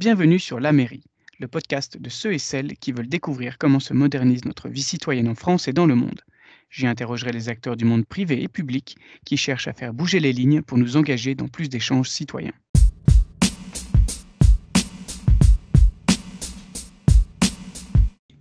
[0.00, 1.04] Bienvenue sur La Mairie,
[1.40, 5.28] le podcast de ceux et celles qui veulent découvrir comment se modernise notre vie citoyenne
[5.28, 6.22] en France et dans le monde.
[6.70, 10.32] J'y interrogerai les acteurs du monde privé et public qui cherchent à faire bouger les
[10.32, 12.54] lignes pour nous engager dans plus d'échanges citoyens.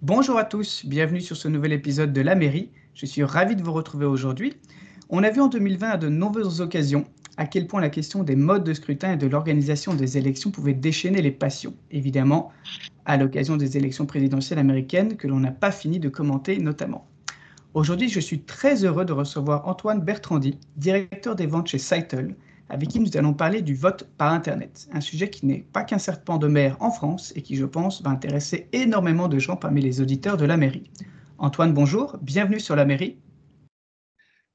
[0.01, 2.71] Bonjour à tous, bienvenue sur ce nouvel épisode de La Mairie.
[2.93, 4.53] Je suis ravi de vous retrouver aujourd'hui.
[5.09, 7.03] On a vu en 2020 à de nombreuses occasions
[7.39, 10.73] à quel point la question des modes de scrutin et de l'organisation des élections pouvait
[10.73, 11.73] déchaîner les passions.
[11.89, 12.51] Évidemment,
[13.05, 17.07] à l'occasion des élections présidentielles américaines que l'on n'a pas fini de commenter notamment.
[17.73, 22.35] Aujourd'hui, je suis très heureux de recevoir Antoine Bertrandi, directeur des ventes chez Cytle,
[22.67, 25.97] avec qui nous allons parler du vote par Internet, un sujet qui n'est pas qu'un
[25.97, 29.79] serpent de mer en France et qui, je pense, va intéresser énormément de gens parmi
[29.79, 30.91] les auditeurs de la mairie.
[31.37, 33.17] Antoine, bonjour, bienvenue sur la mairie.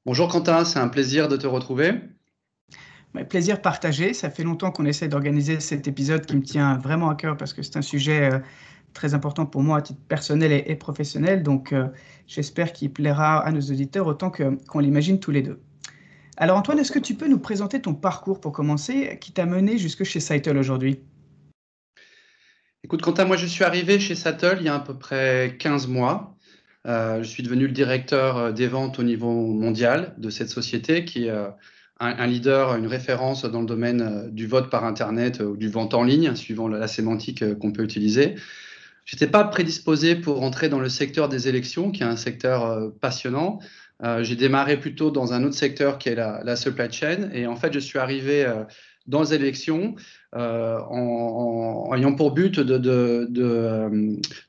[0.05, 1.95] Bonjour Quentin, c'est un plaisir de te retrouver.
[3.23, 4.13] Plaisir partagé.
[4.13, 7.53] Ça fait longtemps qu'on essaie d'organiser cet épisode qui me tient vraiment à cœur parce
[7.53, 8.39] que c'est un sujet euh,
[8.93, 11.41] très important pour moi à titre personnel et, professionnel.
[11.41, 11.87] Donc, euh,
[12.27, 15.61] j'espère qu'il plaira à nos auditeurs autant qu'on l'imagine tous les deux.
[16.37, 19.77] Alors, Antoine, est-ce que tu peux nous présenter ton parcours pour commencer, qui t'a mené
[19.77, 20.99] jusque chez Cytle aujourd'hui?
[22.83, 25.87] Écoute, Quentin, moi, je suis arrivé chez Cytle il y a à peu près 15
[25.87, 26.35] mois.
[26.85, 31.29] Euh, je suis devenu le directeur des ventes au niveau mondial de cette société qui
[31.99, 35.69] un, leader, une référence dans le domaine euh, du vote par Internet euh, ou du
[35.69, 38.35] vote en ligne, suivant la, sémantique euh, qu'on peut utiliser.
[39.05, 42.91] Je n'étais pas prédisposé pour entrer dans le secteur des élections, qui est un secteur
[43.01, 43.59] passionnant.
[44.21, 47.29] J'ai démarré plutôt dans un autre secteur qui est la, supply chain.
[47.31, 48.51] Et en fait, je suis arrivé
[49.05, 49.93] dans les élections
[50.33, 53.29] en, ayant pour but de,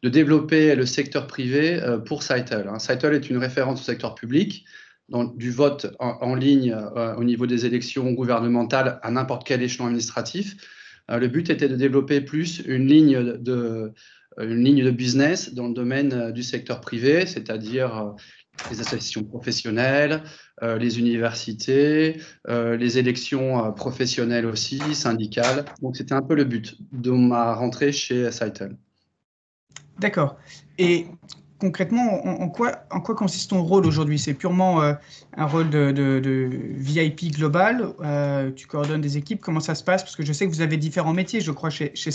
[0.03, 2.67] développer le secteur privé pour Cytel.
[2.67, 2.79] Hein.
[2.79, 4.65] Est une référence au secteur public
[5.09, 10.57] du vote en, ligne euh, au niveau des élections gouvernementales à n'importe quel échelon administratif.
[11.11, 13.93] Euh, le but était de développer plus une ligne de,
[14.39, 18.15] une ligne de business dans le domaine euh, du secteur privé, c'est-à-dire
[18.71, 20.23] les associations professionnelles,
[20.63, 22.17] les universités,
[22.49, 25.67] les élections professionnelles aussi, syndicales.
[25.83, 28.79] Donc c'était un peu le but de ma rentrée chez Cytel.
[29.99, 30.39] D'accord.
[30.79, 31.07] Et
[31.59, 32.73] concrètement, en, quoi,
[33.17, 34.19] consiste ton rôle aujourd'hui?
[34.19, 34.95] C'est purement euh,
[35.37, 40.03] un rôle de, VIP global euh, Tu coordonnes des équipes Comment ça se passe?
[40.03, 42.11] Parce que je sais que vous avez différents métiers, je crois, chez, chez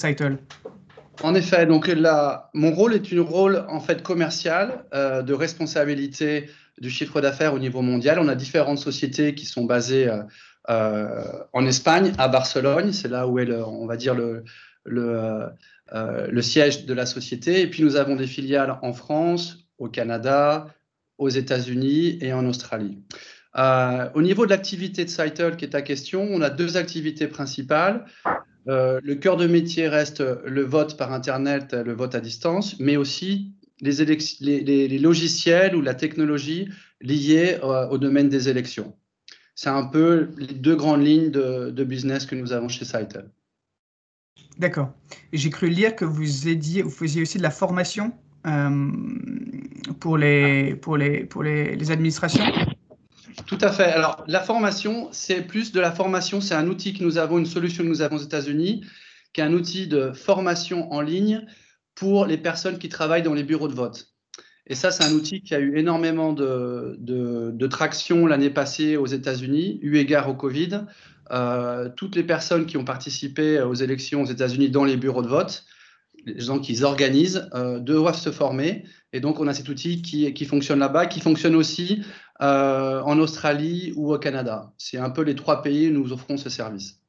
[1.24, 6.50] En effet, donc là, mon rôle est un rôle en fait commercial euh, de responsabilité
[6.79, 8.19] du chiffre d'affaires au niveau mondial.
[8.19, 10.09] On a différentes sociétés qui sont basées
[10.68, 14.44] en Espagne, à Barcelone, c'est là où est, on va dire, le,
[14.85, 15.50] le,
[15.94, 17.62] le siège de la société.
[17.62, 20.68] Et puis nous avons des filiales en France, au Canada,
[21.18, 23.00] aux États-Unis et en Australie.
[23.57, 27.28] Euh, au niveau de l'activité de Cytle, qui est ta question, on a deux activités
[27.28, 28.06] principales.
[28.68, 32.96] Euh, le cœur de métier reste le vote par Internet, le vote à distance, mais
[32.96, 36.69] aussi les, logiciels ou la technologie
[37.02, 38.96] liée au domaine des élections.
[39.56, 43.29] C'est un peu les deux grandes lignes de, business que nous avons chez Cytle.
[44.58, 44.92] D'accord.
[45.34, 48.14] J'ai cru lire que vous, faisiez aussi de la formation
[48.46, 48.92] euh,
[50.00, 52.44] pour, les, administrations?
[53.46, 53.86] Tout à fait.
[53.86, 56.42] Alors, la formation, c'est plus de la formation.
[56.42, 58.84] C'est un outil que nous avons, une solution que nous avons aux États-Unis,
[59.34, 61.46] qui est un outil de formation en ligne
[61.96, 64.08] pour les personnes qui travaillent dans les bureaux de vote.
[64.68, 69.80] Et ça, c'est un outil qui a eu énormément de traction l'année passée aux États-Unis,
[69.82, 70.86] eu égard au Covid.
[71.31, 75.28] Euh, toutes les personnes qui ont participé aux élections aux États-Unis dans les bureaux de
[75.28, 75.64] vote,
[76.25, 78.86] les gens qui organisent, euh, doivent se former.
[79.14, 82.03] Et donc, on a cet outil qui, qui fonctionne là-bas, qui fonctionne aussi
[82.41, 84.74] euh, en Australie ou au Canada.
[84.78, 87.01] C'est un peu les trois pays où nous offrons ce service.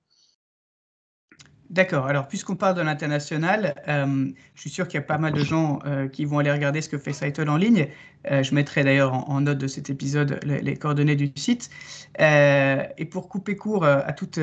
[1.73, 2.07] D'accord.
[2.07, 5.43] Alors, puisqu'on parle de l'international, euh, je suis sûr qu'il y a pas mal de
[5.43, 7.89] gens euh, qui vont aller regarder ce que fait Cytle en ligne.
[8.31, 11.71] Euh, je mettrai d'ailleurs en, note de cet épisode les, coordonnées du site.
[12.19, 14.37] et pour couper court à toutes,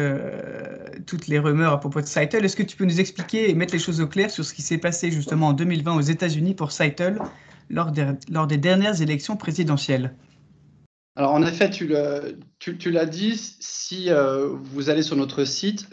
[1.28, 3.80] les rumeurs à propos de Cytle, est-ce que tu peux nous expliquer et mettre les
[3.80, 7.20] choses au clair sur ce qui s'est passé justement en 2020 aux États-Unis pour Cytle
[7.70, 10.16] lors des, dernières élections présidentielles?
[11.16, 14.10] Alors, en effet, tu l'as dit, si
[14.74, 15.88] vous allez sur notre site,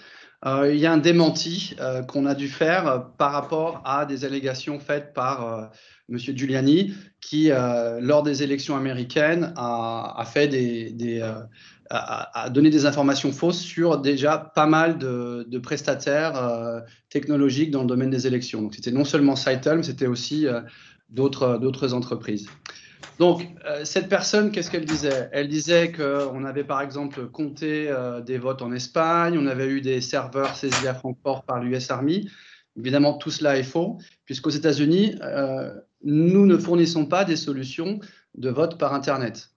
[0.45, 4.25] il y a un démenti euh, qu'on a dû faire euh, par rapport à des
[4.25, 5.71] allégations faites par
[6.09, 6.19] M.
[6.19, 7.51] Giuliani, qui,
[8.01, 11.21] lors des élections américaines, a, fait des,
[11.91, 18.11] a, donné des informations fausses sur déjà pas mal de, prestataires technologiques dans le domaine
[18.11, 18.63] des élections.
[18.63, 20.47] Donc, c'était non seulement Cytel, mais c'était aussi
[21.11, 22.47] d'autres entreprises.
[23.19, 25.29] Donc, euh, cette personne, qu'est-ce qu'elle disait?
[25.33, 29.81] Elle disait qu'on avait par exemple compté euh, des votes en Espagne, on avait eu
[29.81, 32.29] des serveurs saisis à Francfort par l'US Army,
[32.79, 33.97] Évidemment, tout cela est faux,
[34.27, 35.15] puisqu'aux États-Unis,
[36.05, 38.01] nous ne fournissons pas des solutions
[38.37, 39.49] de vote par Internet.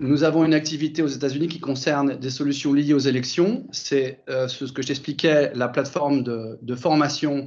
[0.00, 3.66] Nous avons une activité aux États-Unis qui concerne des solutions liées aux élections.
[3.70, 7.44] C'est ce que j'expliquais, la plateforme de, formation,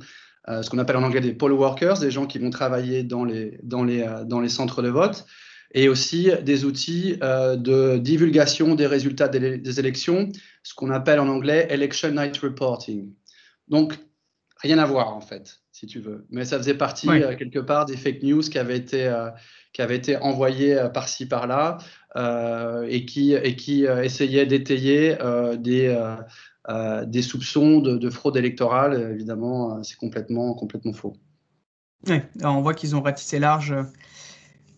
[0.48, 3.60] ce qu'on appelle en anglais des poll workers, des gens qui vont travailler dans les,
[3.64, 5.26] dans les, dans les centres de vote
[5.74, 10.30] et aussi des outils euh, de divulgation des résultats des, élections,
[10.64, 13.14] ce qu'on appelle en anglais Election Night Reporting.
[13.68, 13.98] Donc,
[14.58, 16.26] rien à voir en fait, si tu veux.
[16.30, 19.30] Mais ça faisait partie euh, quelque part des fake news qui avaient été, euh,
[19.72, 21.78] qui avaient été envoyées par-ci par-là
[22.90, 25.16] et qui, et qui essayaient d'étayer
[25.58, 25.96] des,
[26.68, 29.12] des soupçons de, de, fraude électorale.
[29.14, 31.14] Évidemment, c'est complètement, complètement faux.
[32.08, 33.76] Ouais, on voit qu'ils ont ratissé large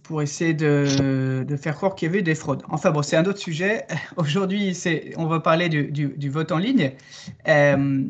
[0.03, 2.61] pour essayer de, faire croire qu'il y avait des fraudes.
[2.69, 3.87] Enfin bon, c'est un autre sujet.
[4.17, 4.77] Aujourd'hui,
[5.17, 6.91] on va parler du, vote en ligne.
[7.47, 8.03] Euh,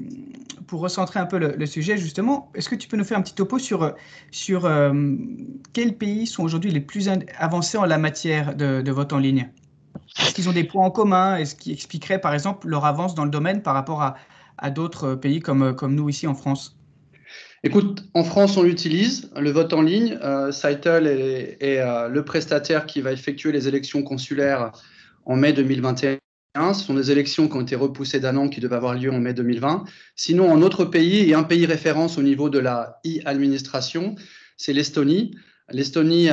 [0.67, 3.35] pour recentrer un peu le, sujet, justement, est-ce que tu peux nous faire un petit
[3.35, 3.93] topo sur,
[4.31, 4.93] sur euh,
[5.73, 9.49] quels pays sont aujourd'hui les plus avancés en la matière de vote en ligne?
[10.19, 11.38] Est-ce qu'ils ont des points en commun?
[11.38, 14.15] Est-ce qui expliquerait, par exemple, leur avance dans le domaine par rapport à,
[14.69, 16.77] d'autres pays comme, comme nous ici en France?
[17.63, 20.19] Écoute, en France, on l'utilise, le vote en ligne.
[20.21, 24.71] Euh, est, euh, le prestataire qui va effectuer les élections consulaires
[25.25, 26.19] en mai 2021.
[26.56, 29.19] Ce sont des élections qui ont été repoussées d'un an, qui devaient avoir lieu en
[29.19, 29.86] mai 2020.
[30.16, 34.16] Sinon, en autre pays, et un pays référence au niveau de la e-administration,
[34.57, 35.36] c'est l'Estonie.
[35.71, 36.30] L'Estonie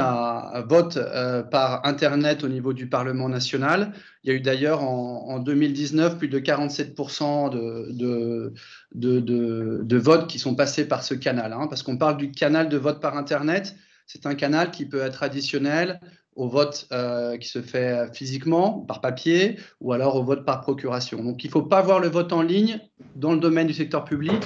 [0.67, 3.93] vote euh, par Internet au niveau du Parlement national.
[4.25, 8.53] Il y a eu d'ailleurs en, 2019 plus de 47% de,
[8.93, 11.53] de, votes qui sont passés par ce canal.
[11.53, 13.77] Hein, parce qu'on parle du canal de vote par Internet.
[14.07, 16.01] C'est un canal qui peut être additionnel
[16.35, 21.23] au vote euh, qui se fait physiquement, par papier, ou alors au vote par procuration.
[21.23, 22.81] Donc il ne faut pas voir le vote en ligne
[23.15, 24.43] dans le domaine du secteur public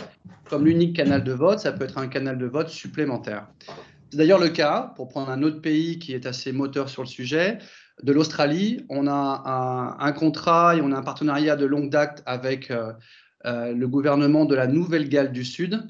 [0.49, 1.61] comme l'unique canal de vote.
[1.61, 3.49] Ça peut être un canal de vote supplémentaire.
[4.15, 7.09] C'est d'ailleurs le cas, pour prendre un autre pays qui est assez moteur sur le
[7.09, 7.59] sujet,
[8.01, 8.85] de l'Australie.
[8.89, 12.93] On a un, contrat et on a un partenariat de longue date avec euh,
[13.45, 15.83] euh, le gouvernement de la Nouvelle-Galles du Sud.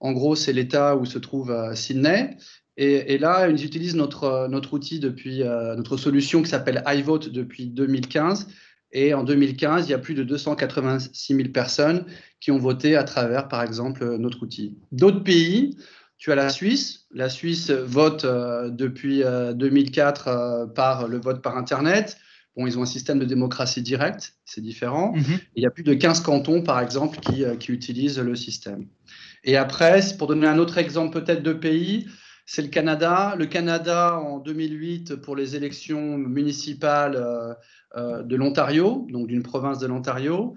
[0.00, 2.36] En gros, c'est l'État où se trouve euh, Sydney.
[2.76, 5.44] Et, là, ils utilisent notre, notre outil depuis
[5.76, 8.48] notre solution qui s'appelle iVote depuis 2015.
[8.90, 12.06] Et en 2015, il y a plus de 286 000 personnes
[12.40, 14.76] qui ont voté à travers, par exemple, notre outil.
[14.90, 15.76] D'autres pays
[16.18, 17.06] tu as la Suisse.
[17.12, 22.18] La Suisse vote euh, depuis 2004 euh, euh, par le vote par Internet.
[22.56, 25.12] Bon, ils ont un système de démocratie directe, c'est différent.
[25.14, 25.38] Mhm.
[25.54, 28.86] Il y a plus de 15 cantons, par exemple, qui, qui, utilisent le système.
[29.44, 32.08] Et après, pour donner un autre exemple peut-être de pays,
[32.46, 33.36] c'est le Canada.
[33.38, 37.56] Le Canada, en 2008, pour les élections municipales
[37.96, 40.56] de l'Ontario, donc d'une province de l'Ontario,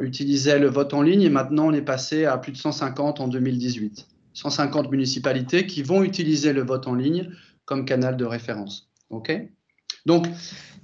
[0.00, 3.28] utilisait le vote en ligne et maintenant on est passé à plus de 150 en
[3.28, 4.06] 2018.
[4.34, 7.30] 150 municipalités qui vont utiliser le vote en ligne
[7.64, 8.90] comme canal de référence.
[9.10, 9.32] OK?
[10.06, 10.26] Donc,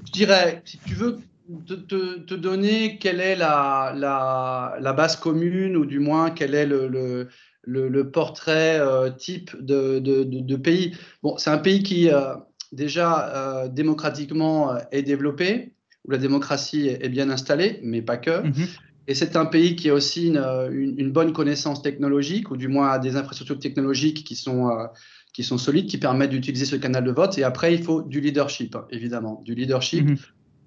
[0.06, 1.18] je dirais, si tu veux
[1.66, 7.28] te, donner quelle est la, la, base commune ou du moins quel est le,
[7.64, 10.96] le, portrait euh, type de, de, de, pays.
[11.22, 12.34] Bon, c'est un pays qui euh,
[12.72, 15.74] déjà euh, démocratiquement est développé,
[16.06, 18.42] où la démocratie est bien installée, mais pas que.
[18.42, 18.68] Mm-hmm.
[19.10, 23.00] Et c'est un pays qui a aussi une, bonne connaissance technologique, ou du moins a
[23.00, 24.86] des infrastructures technologiques qui sont, euh,
[25.32, 27.36] qui sont solides, qui permettent d'utiliser ce canal de vote.
[27.36, 30.16] Et après, il faut du leadership, évidemment, du leadership mhm.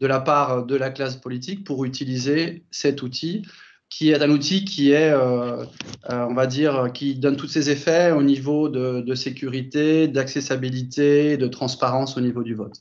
[0.01, 3.43] de la part de la classe politique pour utiliser cet outil,
[3.89, 5.63] qui est un outil qui est, euh,
[6.09, 11.47] euh, on va dire, qui donne tous ses effets au niveau de, sécurité, d'accessibilité, de
[11.47, 12.75] transparence au niveau du vote.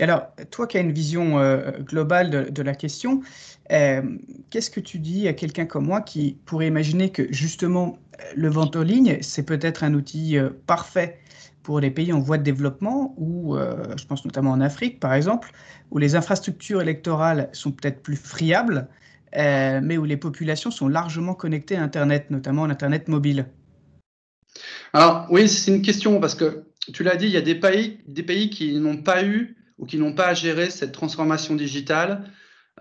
[0.00, 1.38] Et alors, toi qui as une vision
[1.84, 3.20] globale de, de, la question,
[3.72, 4.02] euh,
[4.50, 7.98] qu'est-ce que tu dis à quelqu'un comme moi qui pourrait imaginer que justement
[8.36, 11.18] le vente en ligne, c'est peut-être un outil euh, parfait
[11.62, 15.14] pour les pays en voie de développement, ou euh, je pense notamment en Afrique par
[15.14, 15.50] exemple,
[15.90, 18.88] où les infrastructures électorales sont peut-être plus friables,
[19.34, 23.46] mais où les populations sont largement connectées à Internet, notamment à Internet mobile?
[24.92, 27.98] Alors oui, c'est une question parce que tu l'as dit, il y a des pays,
[28.06, 32.30] des pays qui n'ont pas eu ou qui n'ont pas géré cette transformation digitale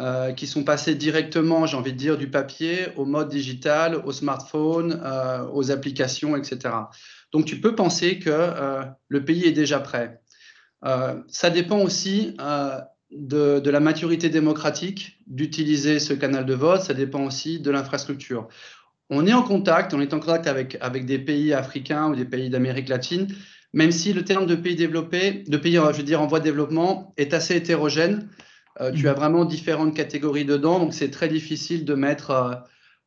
[0.02, 4.12] euh, qui sont passés directement, j'ai envie de dire, du papier au mode digital, au
[4.12, 6.74] smartphone, euh, aux applications, etc.
[7.32, 10.20] Donc tu peux penser que euh, le pays est déjà prêt.
[11.28, 12.36] ça dépend aussi
[13.12, 18.48] de, la maturité démocratique d'utiliser ce canal de vote, ça dépend aussi de l'infrastructure.
[19.12, 22.26] On est en contact, on est en contact avec, avec des pays africains ou des
[22.26, 23.28] pays d'Amérique latine,
[23.74, 26.46] même si le terme de pays développé, de pays, je veux dire, en voie de
[26.46, 28.28] développement, est assez hétérogène.
[28.82, 32.64] Euh, tu as vraiment différentes catégories dedans, donc c'est très difficile de mettre,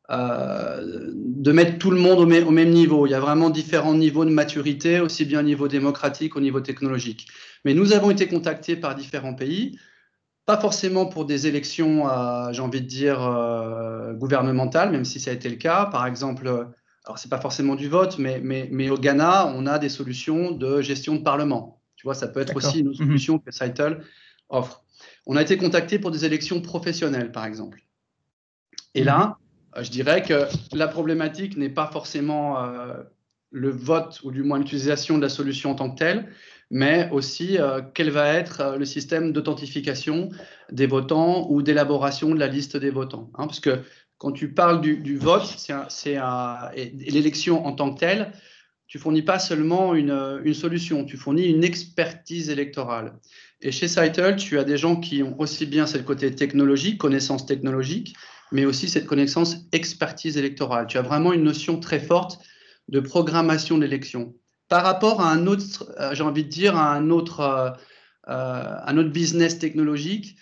[0.09, 3.05] euh, de mettre tout le monde au, au, même niveau.
[3.05, 6.61] Il y a vraiment différents niveaux de maturité, aussi bien au niveau démocratique qu'au niveau
[6.61, 7.27] technologique.
[7.65, 9.77] Mais nous avons été contactés par différents pays
[10.47, 15.31] pas forcément pour des élections, euh, j'ai envie de dire, euh, gouvernementales, même si ça
[15.31, 15.87] a été le cas.
[15.87, 16.47] Par exemple,
[17.05, 20.51] alors c'est pas forcément du vote, mais, mais, mais, au Ghana, on a des solutions
[20.51, 21.81] de gestion de parlement.
[21.97, 22.93] Tu vois, ça peut être aussi une mhm.
[22.93, 23.99] solution que Cytle
[24.47, 24.85] offre.
[25.27, 27.83] On a été contacté pour des élections professionnelles, par exemple.
[28.95, 29.37] Et là,
[29.75, 29.83] mhm.
[29.83, 32.93] je dirais que la problématique n'est pas forcément euh,
[33.51, 36.31] le vote ou du moins l'utilisation de la solution en tant que telle,
[36.71, 40.29] mais aussi euh, quel va être euh, le système d'authentification
[40.71, 43.29] des votants ou d'élaboration de la liste des votants.
[43.35, 43.81] Hein, parce que
[44.17, 45.45] quand tu parles du, vote,
[45.89, 46.17] c'est
[46.73, 48.31] l'élection en tant que telle,
[48.87, 53.13] tu fournis pas seulement une, une, solution, tu fournis une expertise électorale.
[53.61, 57.45] Et chez Cytle, tu as des gens qui ont aussi bien ce côté technologique, connaissance
[57.45, 58.15] technologique,
[58.51, 60.87] mais aussi cette connaissance expertise électorale.
[60.87, 62.39] Tu as vraiment une notion très forte
[62.87, 64.35] de programmation d'élection
[64.69, 67.69] par rapport à un autre, euh, j'ai envie de dire, à un autre, euh,
[68.29, 70.37] euh, un autre business technologique,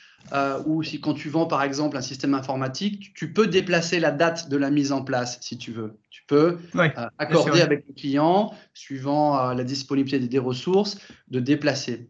[0.66, 4.50] ou si quand tu vends par exemple un système informatique, tu peux déplacer la date
[4.50, 6.00] de la mise en place si tu veux.
[6.10, 6.58] Tu peux
[7.20, 12.10] accorder avec le client, suivant la disponibilité des ressources, de déplacer.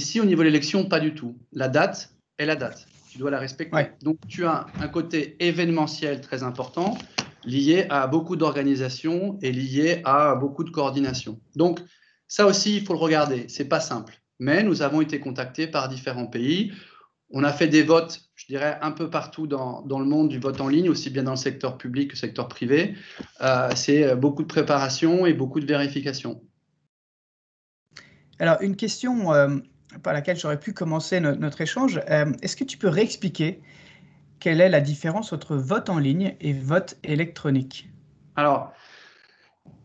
[0.00, 1.36] Si au niveau de l'élection, pas du tout.
[1.52, 2.86] La date est la date.
[3.10, 3.90] Tu dois la respecter.
[4.02, 6.98] Donc tu as un côté événementiel très important
[7.46, 11.40] lié à beaucoup d'organisations et lié à beaucoup de coordination.
[11.56, 11.80] Donc,
[12.26, 13.46] ça aussi, il faut le regarder.
[13.48, 14.20] C'est pas simple.
[14.38, 16.72] Mais nous avons été contactés par différents pays.
[17.30, 20.38] On a fait des votes, je dirais, un peu partout dans, dans le monde du
[20.38, 22.94] vote en ligne, aussi bien dans le secteur public que le secteur privé.
[23.40, 26.42] Euh, c'est beaucoup de préparation et beaucoup de vérification.
[28.38, 29.58] Alors, une question euh,
[30.02, 32.00] par laquelle j'aurais pu commencer notre échange.
[32.10, 33.60] Euh, est-ce que tu peux réexpliquer
[34.40, 37.88] quelle est la différence entre vote en ligne et vote électronique?
[38.36, 38.72] Alors,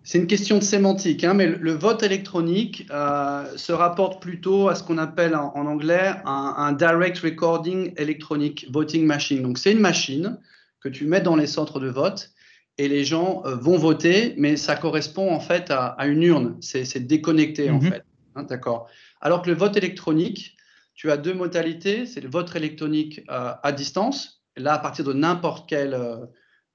[0.03, 4.75] c'est une question de sémantique, hein, mais le, vote électronique euh, se rapporte plutôt à
[4.75, 9.43] ce qu'on appelle en, anglais un, Direct Recording Electronic Voting Machine.
[9.43, 10.39] Donc, c'est une machine
[10.81, 12.31] que tu mets dans les centres de vote
[12.79, 16.57] et les gens euh, vont voter, mais ça correspond en fait à, une urne.
[16.61, 17.91] C'est déconnecté en mhm.
[17.91, 18.03] fait.
[18.39, 18.89] Hein, d'accord.
[19.21, 20.57] Alors que le vote électronique,
[20.95, 22.05] tu as deux modalités.
[22.05, 26.25] C'est le vote électronique euh, à distance, là, à partir de n'importe quel euh,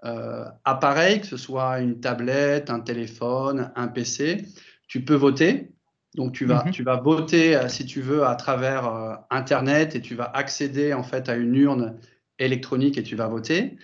[0.04, 4.44] euh, appareil, que ce soit une tablette, un téléphone, un PC,
[4.86, 5.70] tu peux voter.
[6.14, 6.70] Donc, tu vas, mhm.
[6.70, 11.02] tu vas voter, euh, si tu veux, à travers Internet et tu vas accéder en
[11.02, 11.98] fait à une urne
[12.38, 13.76] électronique et tu vas voter.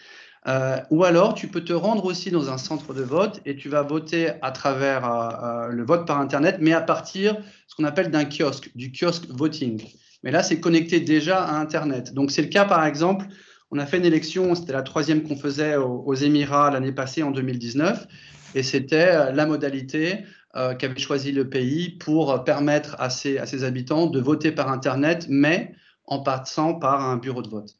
[0.90, 3.82] Ou alors, tu peux te rendre aussi dans un centre de vote et tu vas
[3.82, 8.24] voter à travers le vote par Internet, mais à partir de ce qu'on appelle d'un
[8.24, 9.82] kiosque, du kiosque voting.
[10.22, 12.14] Mais là, c'est connecté déjà à Internet.
[12.14, 13.26] Donc, c'est le cas, par exemple,
[13.70, 17.30] on a fait une élection, c'était la troisième qu'on faisait aux, Émirats l'année passée en
[17.30, 18.06] 2019,
[18.54, 20.24] et c'était euh, la modalité
[20.56, 24.70] euh, qu'avait choisi le pays pour permettre à ses, à ses habitants de voter par
[24.70, 25.72] Internet, mais
[26.04, 27.76] en passant par un bureau de vote.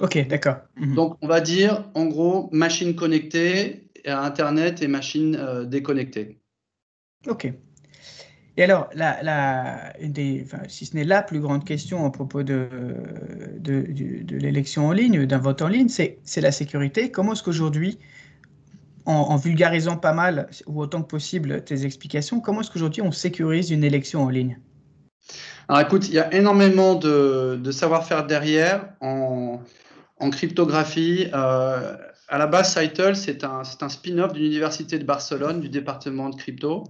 [0.00, 0.56] Ok, d'accord.
[0.76, 0.94] Mhm.
[0.94, 6.38] Donc, on va dire, en gros, machine connectée à Internet et machine euh, déconnectée.
[7.28, 7.52] Ok.
[8.56, 12.68] Et alors, la, des, si ce n'est la plus grande question à propos de,
[13.58, 13.86] de,
[14.22, 17.10] de, l'élection en ligne, d'un vote en ligne, c'est la sécurité.
[17.10, 17.98] Comment est-ce qu'aujourd'hui,
[19.06, 23.70] en, vulgarisant pas mal, ou autant que possible, tes explications, comment est-ce qu'aujourd'hui on sécurise
[23.70, 24.58] une élection en ligne?
[25.68, 29.60] Alors écoute, il y a énormément de, savoir-faire derrière en,
[30.22, 31.26] en cryptographie.
[31.34, 31.96] Euh,
[32.28, 36.36] à la base, Cytle, c'est un, un spin-off de l'Université de Barcelone, du département de
[36.36, 36.84] crypto.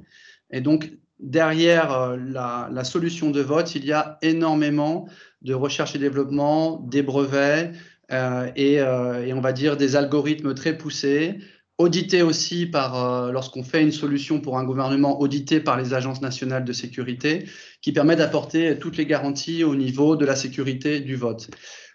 [0.53, 5.09] Et donc, derrière euh, la, solution de vote, il y a énormément
[5.41, 7.73] de recherche et développement, des brevets
[8.13, 11.39] euh, euh, et, on va dire des algorithmes très poussés,
[11.79, 16.65] audités aussi par, lorsqu'on fait une solution pour un gouvernement, audité par les agences nationales
[16.65, 17.49] de sécurité,
[17.81, 21.49] qui permet d'apporter toutes les garanties au niveau de la sécurité du vote.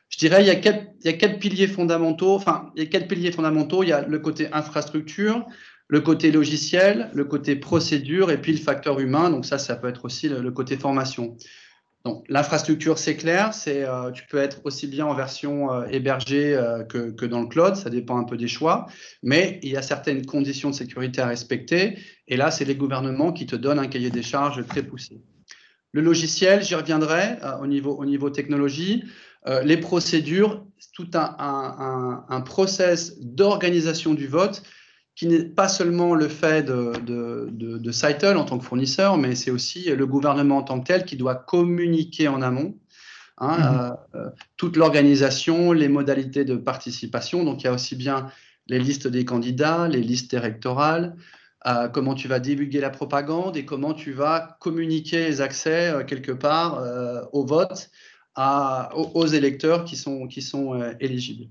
[0.09, 0.55] Je dirais il y a
[1.13, 2.33] quatre, piliers fondamentaux.
[2.33, 3.83] Enfin, il y a quatre piliers fondamentaux.
[3.83, 5.45] Il y a le côté infrastructure,
[5.87, 9.29] le côté logiciel, le côté procédure et puis le facteur humain.
[9.29, 11.35] Donc ça, ça peut être aussi le, côté formation.
[12.05, 16.55] Donc l'infrastructure, c'est clair, c'est euh, tu peux être aussi bien en version euh, hébergée
[16.55, 18.85] euh, que, que, dans le cloud, ça dépend un peu des choix,
[19.23, 21.97] mais il y a certaines conditions de sécurité à respecter.
[22.29, 25.19] Et là, c'est les gouvernements qui te donnent un cahier des charges très poussé.
[25.91, 29.03] Le logiciel, j'y reviendrai au, niveau, au niveau technologie.
[29.63, 34.63] Les procédures, tout un, un, un process d'organisation du vote
[35.15, 39.51] qui n'est pas seulement le fait de, de, de, en tant que fournisseur, mais c'est
[39.51, 42.75] aussi le gouvernement en tant que tel qui doit communiquer en amont
[43.37, 43.63] hein, mhm.
[43.63, 47.43] euh, euh, toute l'organisation, les modalités de participation.
[47.43, 48.27] Donc il y a aussi bien
[48.67, 51.15] les listes des candidats, les listes électorales,
[51.65, 56.03] euh, comment tu vas divulguer la propagande et comment tu vas communiquer les accès euh,
[56.03, 57.89] quelque part euh, au vote
[58.37, 61.49] à, aux, électeurs qui sont, qui sont éligibles.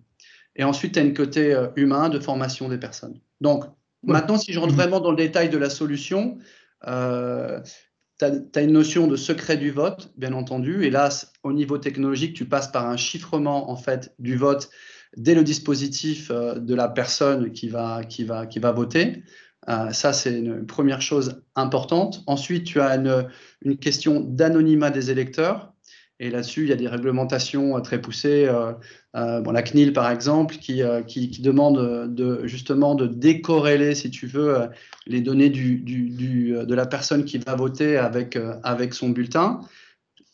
[0.54, 3.20] Et ensuite, tu as une côté humain de formation des personnes.
[3.42, 3.64] Donc,
[4.02, 6.38] maintenant, si je rentre vraiment dans le détail de la solution,
[6.82, 10.84] tu as, une notion de secret du vote, bien entendu.
[10.84, 11.10] Et là,
[11.42, 14.70] au niveau technologique, tu passes par un chiffrement en fait du vote
[15.16, 19.22] dès le dispositif de la personne qui va, qui va, qui va voter.
[19.68, 22.22] Euh, ça, c'est une première chose importante.
[22.26, 25.72] Ensuite, tu as une, question d'anonymat des électeurs.
[26.18, 28.46] Et là-dessus, il y a des réglementations euh, très poussées.
[28.48, 34.26] Euh, bon, la CNIL, par exemple, qui, qui, demande de, justement de décorréler, si tu
[34.26, 34.68] veux,
[35.06, 39.60] les données du, du, de la personne qui va voter avec, avec son bulletin.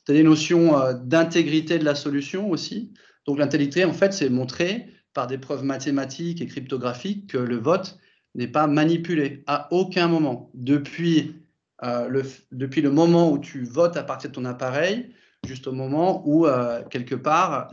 [0.05, 0.75] Tu as des notions
[1.05, 2.93] d'intégrité de la solution aussi.
[3.27, 7.99] Donc, l'intégrité, en fait, c'est montrer par des preuves mathématiques et cryptographiques que le vote
[8.35, 10.51] n'est pas manipulé à aucun moment.
[10.55, 11.35] Depuis,
[11.83, 15.11] euh, le, depuis le moment où tu votes à partir de ton appareil,
[15.47, 17.69] juste au moment où, euh, quelque part,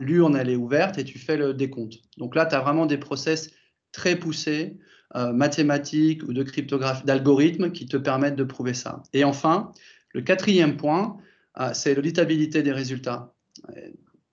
[0.00, 1.94] l'urne, elle est ouverte et tu fais le décompte.
[2.18, 3.50] Donc là, tu as vraiment des process
[3.92, 4.78] très poussés,
[5.14, 9.02] euh, mathématiques ou de cryptographie, d'algorithmes qui te permettent de prouver ça.
[9.12, 9.72] Et enfin,
[10.14, 11.16] le quatrième point,
[11.74, 13.34] c'est l'auditabilité des résultats.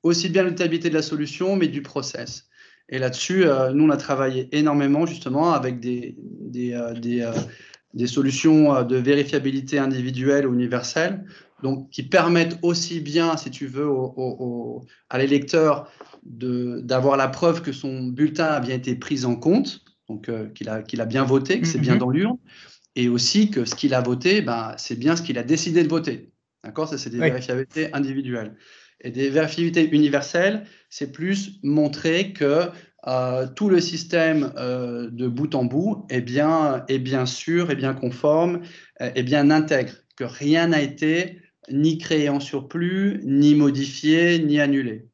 [0.03, 2.50] Aussi bien l'auditabilité de la solution, mais du process.
[2.89, 7.34] Et là-dessus, euh, nous, on a travaillé énormément justement avec des, des, euh, euh,
[7.93, 11.24] des, solutions de vérifiabilité individuelle ou universelle,
[11.63, 15.91] donc qui permettent aussi bien, si tu veux, au, à l'électeur
[16.23, 20.83] d'avoir la preuve que son bulletin a bien été pris en compte, donc qu'il a,
[20.97, 21.99] a bien voté, que c'est bien mm-hmm.
[21.99, 22.37] dans l'urne,
[22.95, 25.89] et aussi que ce qu'il a voté, ben, c'est bien ce qu'il a décidé de
[25.89, 26.31] voter.
[26.63, 26.87] D'accord?
[26.87, 28.55] Ça, c'est des vérifiabilités individuelles.
[29.01, 32.69] Et des vérifiabilités universelles, c'est plus montrer que
[33.07, 37.77] euh, tout le système euh, de bout en bout est bien, est bien sûr, est
[37.77, 38.61] bien conforme,
[39.01, 41.39] euh, est bien intègre, que rien n'a été
[41.71, 45.08] ni créé en surplus, ni modifié, ni annulé.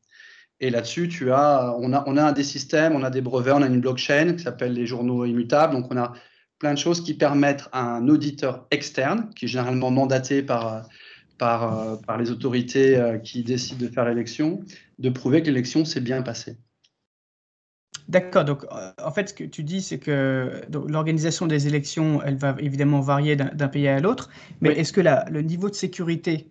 [0.60, 3.62] Et là-dessus, tu as, on a, on a des systèmes, on a des brevets, on
[3.62, 5.74] a une blockchain qui s'appelle les journaux immutables.
[5.74, 6.14] Donc, on a
[6.60, 10.88] plein de choses qui permettent à un auditeur externe, qui est généralement mandaté par,
[11.38, 14.64] par, euh, par les autorités euh, qui décident de faire l'élection,
[15.00, 16.58] de prouver que l'élection s'est bien passée.
[18.08, 18.46] D'accord.
[18.46, 22.56] Donc, euh, en fait, ce que tu dis, c'est que l'organisation des élections, elle va
[22.60, 24.30] évidemment varier d'un pays à l'autre.
[24.62, 26.48] Mais est-ce que la, le niveau de sécurité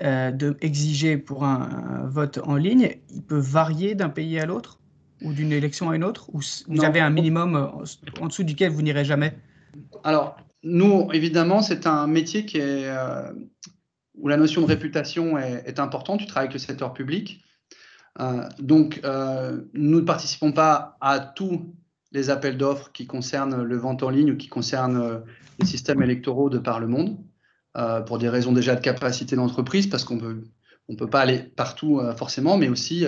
[0.00, 4.78] de, exigé pour un, vote en ligne, il peut varier d'un pays à l'autre
[5.22, 7.70] ou d'une élection à une autre Ou vous avez un minimum
[8.20, 9.34] en, dessous duquel vous n'irez jamais?
[10.02, 12.88] Alors, nous, évidemment, c'est un métier qui est,
[14.20, 16.20] où la notion de réputation est, importante.
[16.20, 17.44] Tu travailles avec le secteur public.
[18.20, 21.74] Euh, donc, euh, nous ne participons pas à tous
[22.12, 25.18] les appels d'offres qui concernent le vente en ligne ou qui concernent euh,
[25.58, 27.18] les systèmes électoraux de par le monde,
[28.06, 30.42] pour des raisons déjà de capacité d'entreprise, parce qu'on peut,
[30.88, 33.06] on peut pas aller partout forcément, mais aussi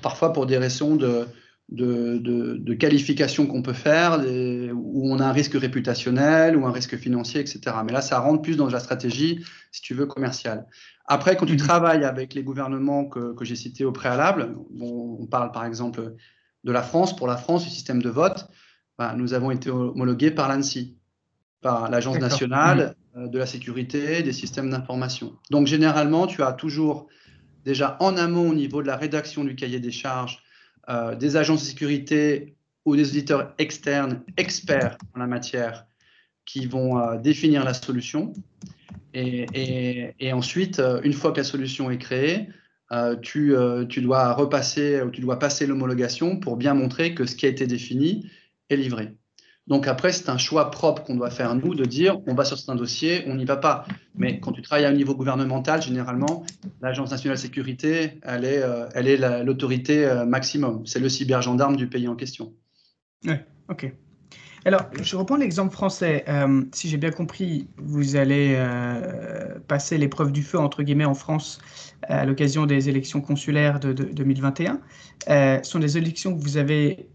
[0.00, 1.26] parfois pour des raisons de,
[1.70, 4.20] de, de, qualification qu'on peut faire,
[4.74, 7.60] où on a un risque réputationnel ou un risque financier, etc.
[7.84, 10.66] Mais là, ça rentre plus dans la stratégie, si tu veux, commerciale.
[11.06, 11.58] Après, quand tu mhm.
[11.58, 16.14] travailles avec les gouvernements que, que j'ai cités au préalable, on parle par exemple
[16.64, 18.48] de la France, pour la France, le système de vote,
[18.98, 20.96] bah, nous avons été homologués par l'ANSI,
[21.60, 23.24] par l'Agence nationale mhm.
[23.24, 25.36] euh, de la sécurité des systèmes d'information.
[25.50, 27.08] Donc, généralement, tu as toujours
[27.64, 30.43] déjà en amont au niveau de la rédaction du cahier des charges
[30.88, 35.86] euh, des agences de sécurité ou des auditeurs externes experts en la matière
[36.44, 38.32] qui vont euh, définir la solution.
[39.14, 42.48] Et, ensuite, euh, une fois que la solution est créée,
[43.22, 43.54] tu,
[43.88, 47.48] tu, dois repasser ou tu dois passer l'homologation pour bien montrer que ce qui a
[47.48, 48.30] été défini
[48.70, 49.16] est livré.
[49.66, 52.58] Donc après, c'est un choix propre qu'on doit faire nous de dire on va sur
[52.68, 53.86] un dossier, on n'y va pas.
[54.14, 56.44] Mais quand tu travailles à un niveau gouvernemental, généralement,
[56.82, 60.84] l'Agence nationale de sécurité, elle est, euh, elle est l'autorité euh, maximum.
[60.86, 62.52] C'est le cybergendarme du pays en question.
[63.24, 63.34] Oui,
[63.70, 63.90] ok.
[64.66, 66.24] Alors, je reprends l'exemple français.
[66.28, 68.58] Euh, si j'ai bien compris, vous allez
[69.66, 71.58] passer l'épreuve du feu, entre guillemets, en France
[72.02, 74.80] à l'occasion des élections consulaires de, de 2021.
[75.26, 77.08] ce sont des élections que vous avez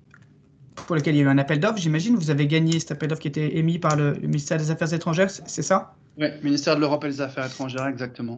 [0.87, 1.77] pour lequel il y a eu un appel d'offres.
[1.77, 4.93] J'imagine vous avez gagné cet appel d'offres qui était émis par le, ministère des Affaires
[4.93, 5.93] étrangères, c'est ça?
[6.17, 8.37] Oui, ministère de l'Europe et des Affaires étrangères, exactement.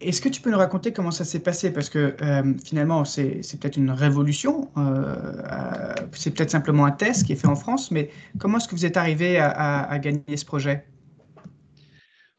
[0.00, 1.72] Est-ce que tu peux nous raconter comment ça s'est passé?
[1.72, 5.14] Parce que euh, finalement, c'est peut-être une révolution, euh,
[5.50, 8.74] euh, c'est peut-être simplement un test qui est fait en France, mais comment est-ce que
[8.74, 10.84] vous êtes arrivé à, gagner ce projet?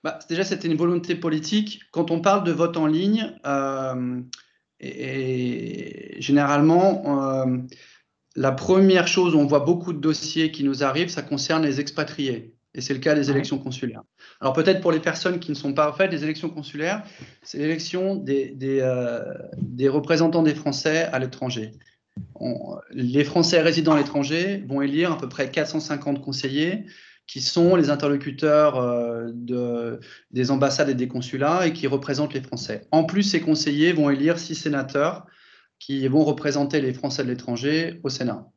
[0.04, 1.82] Bah, Déjà, c'était une volonté politique.
[1.92, 3.34] Quand on parle de vote en ligne,
[4.80, 7.46] et, et, généralement,
[8.36, 11.80] la première chose où on voit beaucoup de dossiers qui nous arrivent, ça concerne les
[11.80, 12.54] expatriés.
[12.74, 14.04] Et c'est le cas des élections consulaires.
[14.42, 17.04] Alors peut-être pour les personnes qui ne sont pas en fait, les élections consulaires,
[17.42, 18.86] c'est l'élection des, des,
[19.58, 21.72] des, représentants des Français à l'étranger.
[22.92, 26.86] Les Français résidant à l'étranger vont élire à peu près 450 conseillers
[27.28, 30.00] qui sont les interlocuteurs euh, de,
[30.32, 32.88] des ambassades et des consulats et qui représentent les Français.
[32.92, 35.26] En plus, ces conseillers vont élire six sénateurs
[35.80, 38.48] qui vont représenter les Français de l'étranger au Sénat.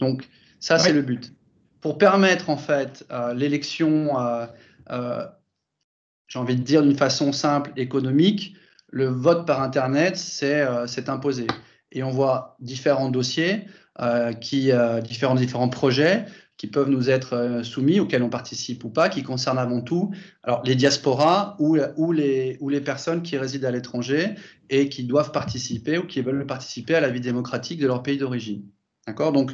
[0.00, 1.32] Donc, ça, c'est le but.
[1.80, 5.26] Pour permettre, en fait, euh, l'élection, euh,
[6.28, 8.54] j'ai envie de dire d'une façon simple, économique,
[8.90, 11.46] le vote par Internet s'est imposé.
[11.92, 13.66] Et on voit différents dossiers,
[14.40, 16.26] qui, différents, différents projets
[16.60, 20.12] qui peuvent nous être euh, soumis, auxquels on participe ou pas, qui concernent avant tout
[20.42, 24.34] alors, les diasporas ou, ou, les, ou les personnes qui résident à l'étranger
[24.68, 28.18] et qui doivent participer ou qui veulent participer à la vie démocratique de leur pays
[28.18, 28.66] d'origine.
[29.06, 29.32] D'accord?
[29.32, 29.52] Donc,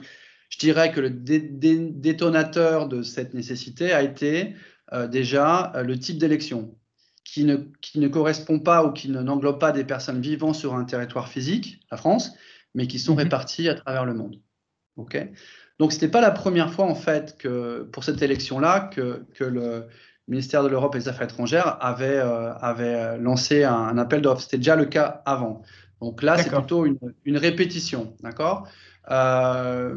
[0.49, 4.57] je dirais que le détonateur de cette nécessité a été
[4.93, 6.77] euh, déjà euh, le type d'élection
[7.23, 10.83] qui ne, qui ne correspond pas ou qui n'englobe pas des personnes vivant sur un
[10.83, 12.33] territoire physique, la France,
[12.75, 14.41] mais qui sont mmh réparties à travers le monde.
[14.97, 15.17] OK?
[15.79, 19.45] Donc, ce n'était pas la première fois, en fait, que pour cette élection-là, que, que,
[19.45, 19.85] le
[20.27, 24.43] ministère de l'Europe et des Affaires étrangères avait, euh, avait lancé un, appel d'offres.
[24.43, 25.63] C'était déjà le cas avant.
[26.01, 28.67] Donc là, c'est plutôt une, une répétition, d'accord?
[29.11, 29.95] Euh,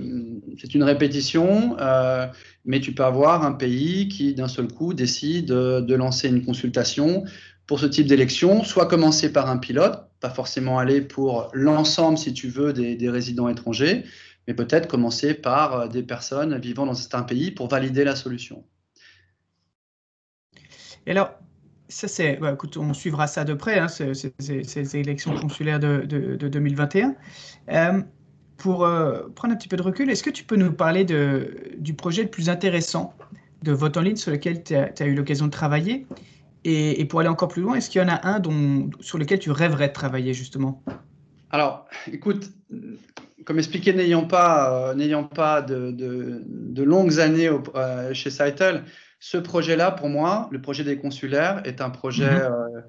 [0.60, 2.28] C'est une répétition, euh,
[2.66, 6.46] mais tu peux avoir un pays qui, d'un seul coup, décide de, de lancer une
[6.46, 7.24] consultation
[7.66, 12.34] pour ce type d'élection, soit commencer par un pilote, pas forcément aller pour l'ensemble, si
[12.34, 14.06] tu veux, des, des résidents étrangers,
[14.50, 18.64] mais peut-être commencer par euh, des personnes vivant dans certains pays pour valider la solution.
[21.06, 21.36] Et alors,
[21.88, 27.16] ça c'est, bah, écoute, on suivra ça de près, hein, ces, élections consulaires de, 2021.
[27.70, 28.02] Euh,
[28.58, 31.76] pour euh, prendre un petit peu de recul, est-ce que tu peux nous parler de,
[31.78, 33.14] du projet le plus intéressant
[33.62, 36.08] de vote en ligne sur lequel tu as, eu l'occasion de travailler?
[36.64, 39.20] Et, et, pour aller encore plus loin, est-ce qu'il y en a un dont, sur
[39.20, 40.84] lequel tu rêverais de travailler justement?
[41.52, 42.52] Alors, écoute,
[43.50, 48.84] comme expliqué, n'ayant pas, euh, n'ayant pas de, de, longues années euh, chez Seitel,
[49.20, 52.84] ce projet-là, pour moi, le projet des consulaires, est un projet mhm.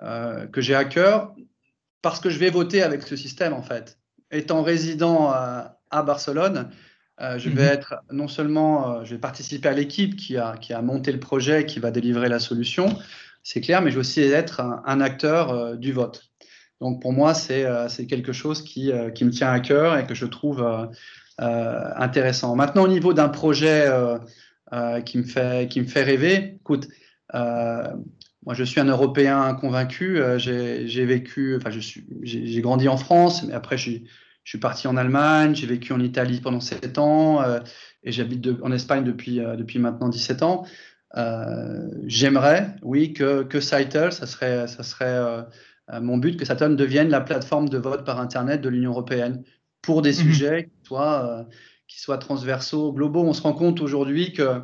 [0.00, 1.34] euh, que j'ai à cœur
[2.00, 3.98] parce que je vais voter avec ce système, en fait.
[4.30, 6.70] Étant résident à Barcelone,
[7.20, 7.72] je vais mhm.
[7.72, 11.66] être non seulement, je vais participer à l'équipe qui a, qui a monté le projet,
[11.66, 12.88] qui va délivrer la solution,
[13.42, 16.30] c'est clair, mais je vais aussi être un acteur du vote.
[16.80, 20.06] Donc pour moi, c'est euh, quelque chose qui, euh, qui, me tient à cœur et
[20.06, 20.60] que je trouve
[21.40, 22.54] euh, intéressant.
[22.54, 23.90] Maintenant, au niveau d'un projet
[25.04, 26.88] qui, me fait, qui me fait rêver, écoute,
[27.32, 30.20] moi je suis un Européen convaincu.
[30.38, 31.70] j'ai vécu, enfin
[32.22, 33.90] j'ai grandi en France, mais après je,
[34.44, 37.42] je suis parti en Allemagne, j'ai vécu en Italie pendant 7 ans
[38.02, 40.66] et j'habite en Espagne depuis, depuis maintenant 17 ans.
[42.06, 43.78] J'aimerais, oui, que, que ça
[44.26, 45.46] serait, ça serait
[46.00, 49.44] mon but que Saturn devienne la plateforme de vote par Internet de l'Union européenne
[49.82, 50.16] pour des mhm.
[50.16, 51.44] sujets qui soient, euh,
[51.86, 53.22] qui soient transversaux, globaux.
[53.22, 54.60] On se rend compte aujourd'hui que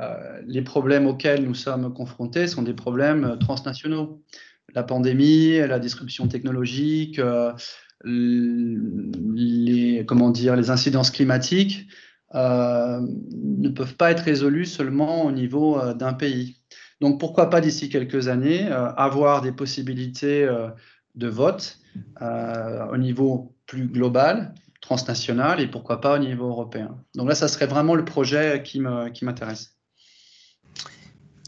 [0.00, 4.22] euh, les problèmes auxquels nous sommes confrontés sont des problèmes transnationaux.
[4.74, 7.20] La pandémie, la disruption technologique,
[8.04, 11.86] les, comment dire, les incidences climatiques
[12.34, 16.57] ne peuvent pas être résolus seulement au niveau d'un pays.
[17.00, 20.68] Donc pourquoi pas d'ici quelques années euh, avoir des possibilités euh,
[21.14, 21.78] de vote
[22.22, 26.96] euh, au niveau plus global, transnational et pourquoi pas au niveau européen.
[27.14, 29.76] Donc là, ça serait vraiment le projet qui m'intéresse.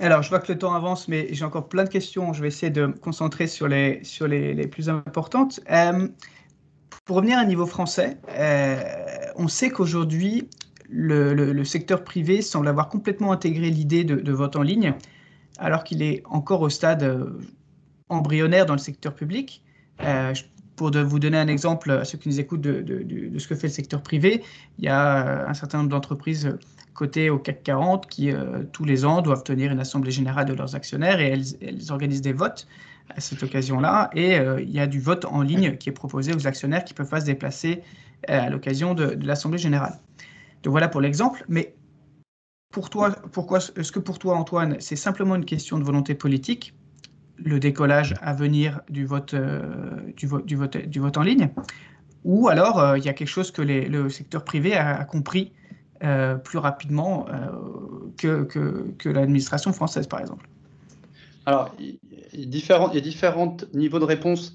[0.01, 2.33] Alors, je vois que le temps avance, mais j'ai encore plein de questions.
[2.33, 5.61] Je vais essayer de me concentrer sur les, sur les, les plus importantes.
[7.05, 8.19] pour revenir à niveau français,
[9.37, 10.49] on sait qu'aujourd'hui,
[10.91, 14.95] le, le, secteur privé semble avoir complètement intégré l'idée de, vote en ligne
[15.61, 17.39] alors qu'il est encore au stade euh,
[18.09, 19.63] embryonnaire dans le secteur public.
[20.03, 20.35] Euh,
[20.75, 23.73] pour vous donner un exemple à ceux qui nous écoutent de, ce que fait le
[23.73, 24.43] secteur privé,
[24.79, 26.57] il y a un certain nombre d'entreprises
[26.95, 30.55] cotées au CAC 40 qui, euh, tous les ans, doivent tenir une assemblée générale de
[30.55, 31.29] leurs actionnaires et
[31.61, 32.67] elles, organisent des votes
[33.15, 34.09] à cette occasion-là.
[34.15, 37.11] Et il y a du vote en ligne qui est proposé aux actionnaires qui peuvent
[37.11, 37.83] pas se déplacer
[38.27, 39.99] à l'occasion de, de l'assemblée générale.
[40.63, 41.45] Donc voilà pour l'exemple.
[41.49, 41.75] Mais
[42.71, 46.75] pour toi, pourquoi est-ce que pour toi, Antoine, c'est simplement une question de volonté politique,
[47.37, 51.51] le décollage à venir du vote, euh, du, vote, du, vote, en ligne,
[52.25, 55.53] ou alors euh, il y a quelque chose que le secteur privé a, compris
[56.05, 57.27] euh, plus rapidement
[58.17, 60.49] que, que, l'administration française, par exemple?
[61.47, 61.99] Alors, il
[62.33, 64.53] y a différents niveaux de réponse.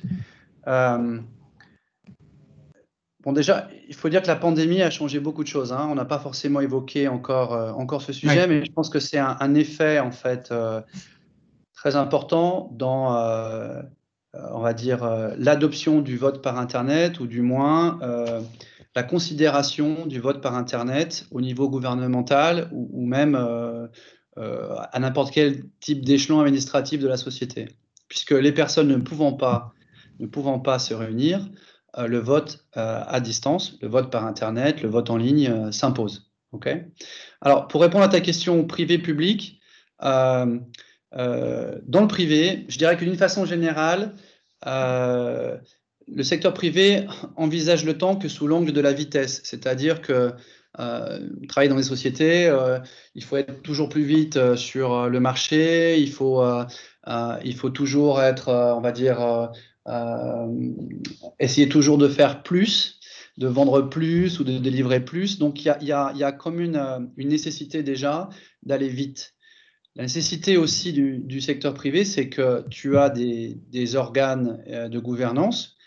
[3.25, 5.73] Bon, déjà, il faut dire que la pandémie a changé beaucoup de choses.
[5.73, 5.88] Hein.
[5.89, 9.17] On n'a pas forcément évoqué encore, euh, encore ce sujet, mais je pense que c'est
[9.17, 10.79] un, effet, en fait, euh,
[11.73, 13.81] très important dans, euh,
[14.33, 15.03] on va dire,
[15.38, 17.99] l'adoption du vote par Internet, ou du moins
[18.95, 23.35] la considération du vote par Internet au niveau gouvernemental ou, même
[24.35, 27.69] à n'importe quel type d'échelon administratif de la société.
[28.07, 29.73] Puisque les personnes ne pouvant pas,
[30.19, 31.49] ne pouvant pas se réunir,
[31.97, 36.31] le vote euh, à distance, le vote par Internet, le vote en ligne euh, s'impose.
[37.41, 39.60] Alors, pour répondre à ta question privé-public,
[40.01, 40.62] dans
[41.12, 44.15] le privé, je dirais que d'une façon générale,
[44.65, 50.31] le secteur privé envisage le temps que sous l'angle de la vitesse, c'est-à-dire que
[51.49, 52.49] travailler dans des sociétés,
[53.15, 56.41] il faut être toujours plus vite sur le marché, il faut,
[57.43, 59.47] il faut toujours être, on va dire, euh,
[61.39, 63.00] essayer toujours de faire plus,
[63.38, 65.39] de vendre plus ou de délivrer plus.
[65.39, 68.30] Donc il y a, comme euh, une, nécessité déjà
[68.63, 69.34] d'aller vite.
[69.95, 75.78] La nécessité aussi du, secteur privé, c'est que tu as des, organes euh, de gouvernance,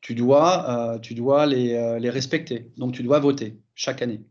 [0.00, 4.22] tu dois, tu dois les, respecter, donc tu dois voter chaque année.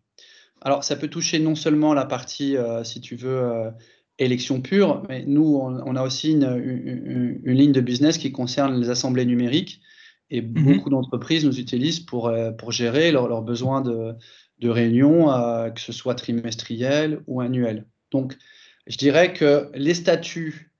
[0.61, 3.71] Alors ça peut toucher non seulement la partie, si tu veux,
[4.17, 9.25] élection pure, mais nous, on, a aussi une, ligne de business qui concerne les assemblées
[9.25, 9.81] numériques
[10.29, 10.63] et mhm.
[10.63, 14.13] beaucoup d'entreprises nous utilisent pour, euh, pour gérer leurs besoins de,
[14.59, 17.85] de réunions, euh, que ce soit trimestriel ou annuel.
[18.11, 18.37] Donc,
[18.87, 20.71] je dirais que les statuts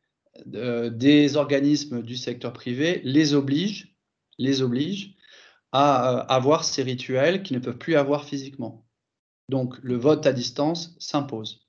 [0.46, 3.96] des organismes du secteur privé les obligent,
[4.38, 5.16] les obligent
[5.72, 8.86] à euh, avoir ces rituels qui ne peuvent plus avoir physiquement.
[9.50, 11.65] Donc, le vote à distance s'impose.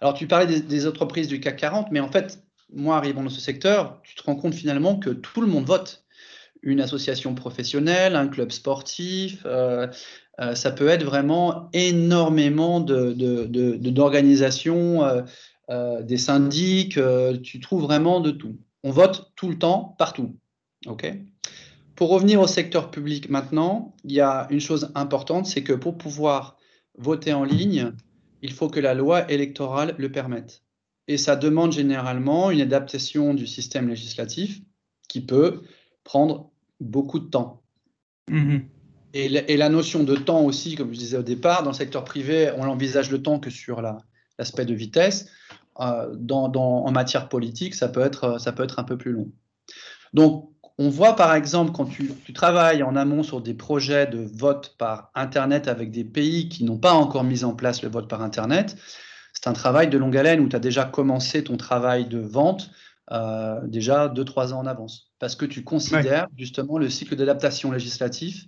[0.00, 3.40] Alors, tu parlais des, entreprises du CAC 40, mais en fait, moi, arrivant dans ce
[3.40, 6.04] secteur, tu te rends compte finalement que tout le monde vote.
[6.62, 9.86] Une association professionnelle, un club sportif, euh,
[10.40, 15.24] euh, ça peut être vraiment énormément d'organisations,
[15.70, 16.98] euh, des syndics,
[17.42, 18.58] tu trouves vraiment de tout.
[18.82, 20.36] On vote tout le temps, partout.
[20.86, 21.06] OK
[21.98, 25.98] pour revenir au secteur public maintenant, il y a une chose importante, c'est que pour
[25.98, 26.56] pouvoir
[26.96, 27.92] voter en ligne,
[28.42, 30.62] il faut que la loi électorale le permette.
[31.06, 34.60] Et ça demande généralement une adaptation du système législatif
[35.08, 35.62] qui peut
[36.04, 37.62] prendre beaucoup de temps.
[38.30, 38.62] Mm-hmm.
[39.14, 42.52] Et, la, notion de temps aussi, comme je disais au départ, dans le secteur privé,
[42.56, 45.30] on l'envisage le temps que sur l'aspect de vitesse.
[45.80, 49.30] Euh, en matière politique, ça peut, être, ça peut être un peu plus long.
[50.12, 54.76] Donc, on voit par exemple quand tu, travailles en amont sur des projets de vote
[54.78, 58.22] par Internet avec des pays qui n'ont pas encore mis en place le vote par
[58.22, 58.76] Internet,
[59.32, 62.70] c'est un travail de longue haleine où tu as déjà commencé ton travail de vente
[63.10, 65.12] euh, déjà 2-3 ans en avance.
[65.18, 68.44] Parce que tu considères justement le cycle d'adaptation législatif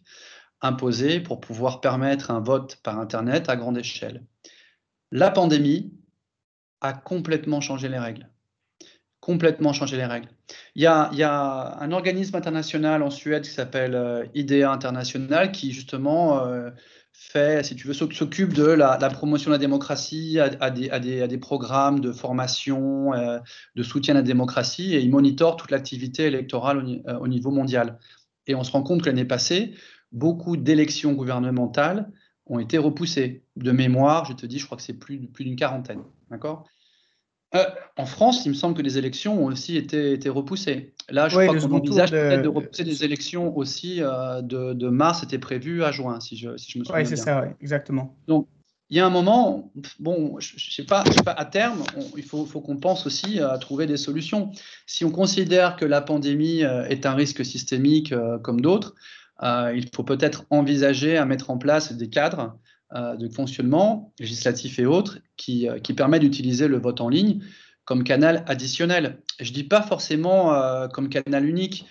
[0.61, 4.25] imposé pour pouvoir permettre un vote par Internet à grande échelle.
[5.11, 5.93] La pandémie
[6.81, 8.29] a complètement changé les règles
[9.31, 10.27] complètement changer les règles.
[10.75, 16.45] Il y, a, un organisme international en Suède qui s'appelle euh, IDEA International qui justement
[16.45, 16.71] euh,
[17.12, 22.11] fait, si tu veux, s'occupe de la, promotion de la démocratie, à, des, programmes de
[22.11, 23.38] formation, euh,
[23.77, 26.85] de soutien à la démocratie et il monitore toute l'activité électorale
[27.21, 28.01] au, niveau mondial.
[28.49, 29.75] Et on se rend compte que l'année passée,
[30.11, 32.11] beaucoup d'élections gouvernementales
[32.47, 33.45] ont été repoussées.
[33.55, 36.03] De mémoire, je te dis, je crois que c'est plus, plus d'une quarantaine.
[36.33, 36.64] D'accord?
[37.55, 37.65] Euh,
[37.97, 40.95] en France, il me semble que les élections ont aussi été, repoussées.
[41.09, 45.39] Là, je crois qu'on envisage peut-être de repousser des élections aussi euh, de, mars, c'était
[45.39, 48.17] prévu à juin, si je, me souviens Oui, c'est ça, exactement.
[48.29, 48.47] Donc,
[48.89, 51.83] il y a un moment, bon, je ne sais, pas, pas, à terme,
[52.17, 54.51] il faut, qu'on pense aussi à trouver des solutions.
[54.87, 58.95] Si on considère que la pandémie euh, est un risque systémique comme d'autres,
[59.43, 64.87] il faut peut-être envisager à mettre en place des cadres euh, de fonctionnement législatif et
[64.87, 67.40] autres qui, euh, qui permet d'utiliser le vote en ligne
[67.85, 69.20] comme canal additionnel.
[69.38, 71.87] Je ne dis pas forcément euh, comme canal unique.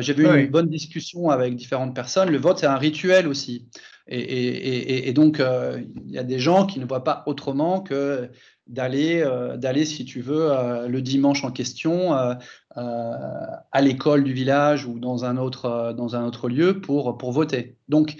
[0.00, 2.28] J'avais eu une bonne discussion avec différentes personnes.
[2.28, 3.66] Le vote, c'est un rituel aussi.
[4.08, 8.28] Et, donc, il y a des gens qui ne voient pas autrement que
[8.66, 10.50] d'aller, d'aller si tu veux,
[10.86, 16.50] le dimanche en question à l'école du village ou dans un autre, dans un autre
[16.50, 17.78] lieu pour, pour voter.
[17.88, 18.18] Donc,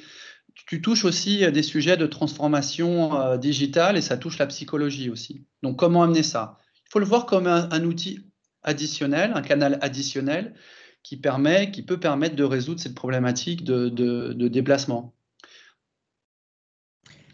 [0.71, 5.45] tu touches aussi des sujets de transformation euh, digitale et ça touche la psychologie aussi.
[5.65, 6.59] Donc, comment amener ça?
[6.87, 8.31] Il faut le voir comme un, outil
[8.63, 10.55] additionnel, un canal additionnel
[11.03, 15.13] qui, permet, qui peut permettre de résoudre cette problématique de, déplacement.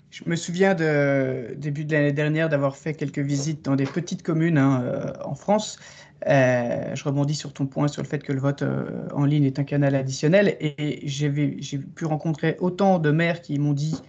[0.08, 4.22] Je me souviens de début de l'année dernière d'avoir fait quelques visites dans des petites
[4.22, 5.78] communes hein, euh, en France.
[6.26, 9.44] Euh, je rebondis sur ton point sur le fait que le vote euh, en ligne
[9.44, 14.00] est un canal additionnel et j'ai pu rencontrer autant de maires qui m'ont dit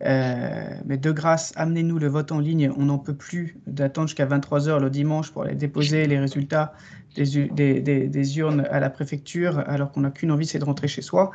[0.00, 4.78] mais de grâce, amenez-nous le vote en ligne, on n'en peut plus d'attendre jusqu'à 23h
[4.78, 6.74] le dimanche pour aller déposer les résultats
[7.14, 11.32] des urnes à la préfecture alors qu'on n'a qu'une envie, c'est de rentrer chez soi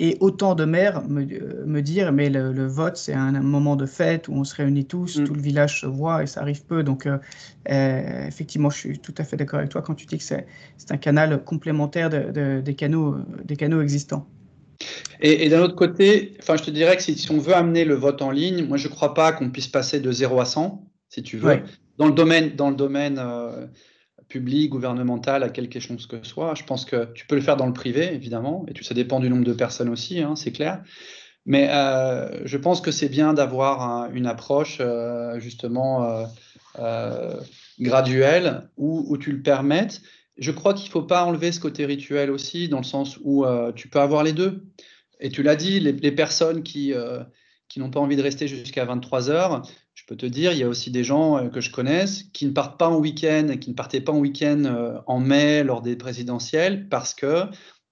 [0.00, 3.86] et autant de maires me, euh, me dire mais le, vote c'est un, moment de
[3.86, 5.24] fête où on se réunit tous, mm.
[5.24, 6.82] tout le village se voit et ça arrive peu.
[6.82, 7.18] Donc euh,
[7.70, 10.46] euh, effectivement, je suis tout à fait d'accord avec toi quand tu dis que c'est
[10.90, 14.26] un canal complémentaire de, des, canaux, des canaux existants.
[15.20, 18.22] Et, d'un autre côté, enfin, je te dirais que si, on veut amener le vote
[18.22, 21.24] en ligne, moi je ne crois pas qu'on puisse passer de 0 à 100, si
[21.24, 21.62] tu veux.
[21.96, 23.20] Dans le domaine, dans le domaine
[24.28, 26.54] public, gouvernemental, à quelque chose que ce soit.
[26.54, 29.30] Je pense que tu peux le faire dans le privé, évidemment, et ça dépend du
[29.30, 30.82] nombre de personnes aussi, hein, c'est clair.
[31.46, 36.26] Mais euh, je pense que c'est bien d'avoir une approche euh, justement
[36.78, 37.40] euh,
[37.80, 40.02] graduelle où, tu le permettes.
[40.36, 43.46] Je crois qu'il ne faut pas enlever ce côté rituel aussi, dans le sens où
[43.74, 44.66] tu peux avoir les deux.
[45.20, 46.92] Et tu l'as dit, les, les, personnes qui,
[47.68, 49.62] qui n'ont pas envie de rester jusqu'à 23 heures,
[50.08, 52.52] peux te dire, il y a aussi des gens euh, que je connaisse qui ne
[52.52, 55.96] partent pas en week-end, qui ne partaient pas en week-end euh, en mai lors des
[55.96, 57.44] présidentielles parce que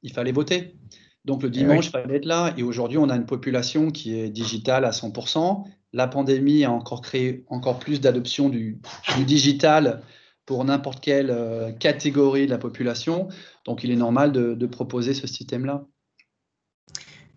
[0.03, 0.77] il fallait voter.
[1.25, 2.55] Donc le eh dimanche, il fallait être là.
[2.57, 5.65] Et aujourd'hui, on a une population qui est digitale à 100%.
[5.93, 8.81] La pandémie a encore créé encore plus d'adoption du,
[9.27, 10.01] digital
[10.47, 13.29] pour n'importe quelle euh, catégorie de la population.
[13.65, 15.85] Donc il est normal de, proposer ce système-là.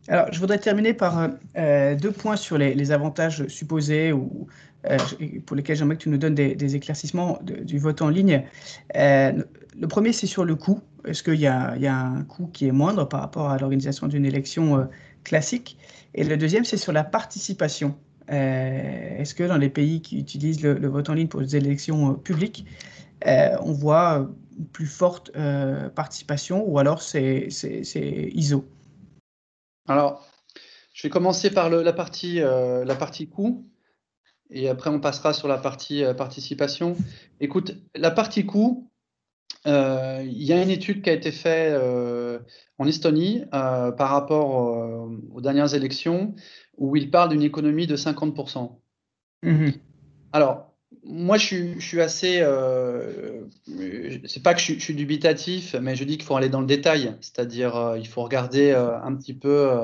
[0.07, 4.47] Alors, je voudrais terminer par deux points sur les, les avantages supposés ou,
[5.45, 8.45] pour lesquels j'aimerais que tu nous donnes des, éclaircissements du vote en ligne.
[8.95, 9.43] Euh,
[9.77, 10.81] le premier, c'est sur le coût.
[11.05, 14.79] Est-ce qu'il y, a un coût qui est moindre par rapport à l'organisation d'une élection
[14.79, 14.85] euh,
[15.23, 15.77] classique?
[16.13, 17.97] Et le deuxième, c'est sur la participation.
[18.27, 22.65] Est-ce que dans les pays qui utilisent le, vote en ligne pour les élections publiques,
[23.25, 25.31] on voit une plus forte
[25.95, 27.47] participation ou alors c'est
[28.35, 28.65] ISO?
[29.87, 30.23] Alors,
[30.93, 33.65] je vais commencer par la, partie, la partie coût
[34.49, 36.95] et après on passera sur la partie euh, participation.
[37.39, 38.89] Écoute, la partie coût,
[39.67, 42.39] euh, il y a une étude qui a été faite euh,
[42.77, 46.33] en Estonie par rapport aux dernières élections
[46.77, 48.77] où il parle d'une économie de 50%.
[49.43, 49.69] Mmh
[50.31, 52.41] Alors, moi, je suis, assez.
[54.25, 57.15] c'est pas que je, suis dubitatif, mais je dis qu'il faut aller dans le détail.
[57.19, 59.81] C'est-à-dire, il faut regarder un petit peu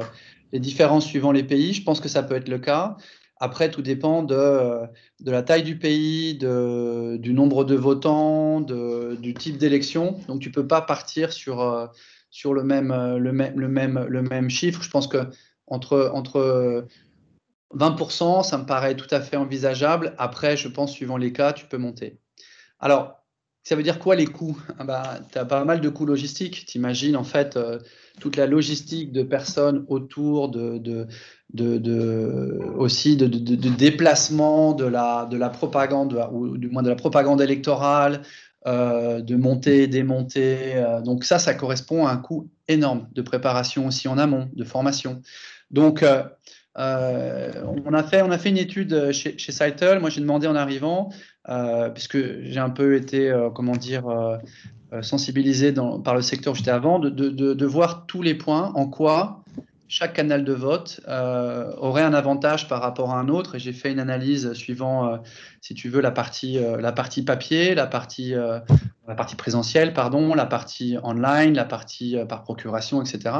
[0.53, 1.73] les différences suivant les pays.
[1.73, 2.95] Je pense que ça peut être le cas.
[3.37, 4.81] Après, tout dépend de,
[5.19, 10.19] de la taille du pays, du nombre de votants, du type d'élection.
[10.27, 11.87] Donc, tu ne peux pas partir sur, euh,
[12.29, 14.81] sur le, même, chiffre.
[14.81, 15.17] Je pense que
[15.67, 16.87] entre, entre
[17.73, 20.15] 20%, ça me paraît tout à fait envisageable.
[20.17, 22.19] Après, je pense, suivant les cas, tu peux monter.
[22.79, 23.24] Alors,
[23.65, 24.57] ça veut dire quoi les coûts?
[24.77, 26.65] Ah bah, Tu as pas mal de coûts logistiques.
[26.67, 27.79] Tu imagines en fait euh,
[28.21, 31.07] toute la logistique de personnes autour de, de,
[31.49, 37.41] de, aussi de, déplacement de la, de la propagande, ou du moins de la propagande
[37.41, 38.21] électorale,
[38.67, 40.75] euh, de monter, démonter.
[40.75, 44.63] Euh, donc ça, ça correspond à un coût énorme de préparation aussi en amont, de
[44.63, 45.23] formation.
[45.71, 46.05] Donc,
[46.75, 49.53] on, a fait, on a fait une étude chez, chez
[49.99, 51.09] Moi, j'ai demandé en arrivant,
[51.93, 54.05] puisque j'ai un peu été, comment dire,
[55.01, 59.43] sensibilisé dans, par le secteur j'étais avant, de, voir tous les points, en quoi
[59.87, 63.55] chaque canal de vote euh, aurait un avantage par rapport à un autre.
[63.55, 65.17] Et j'ai fait une analyse suivant, euh,
[65.61, 66.81] si tu veux, la partie, euh,
[67.25, 68.33] papier, la partie,
[69.37, 73.35] présentielle, pardon, la partie online, la partie par procuration, etc.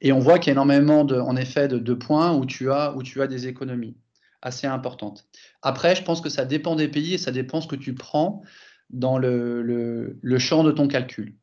[0.00, 3.22] Et on voit qu'il y a énormément, de, en effet, de, points où où tu
[3.22, 3.96] as des économies
[4.42, 5.26] assez importantes.
[5.62, 8.42] Après, je pense que ça dépend des pays et ça dépend ce que tu prends
[8.90, 11.36] dans le, le, le champ de ton calcul.